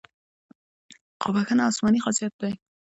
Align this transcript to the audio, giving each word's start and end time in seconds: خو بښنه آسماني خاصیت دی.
خو 1.21 1.29
بښنه 1.35 1.63
آسماني 1.69 1.99
خاصیت 2.05 2.33
دی. 2.41 2.53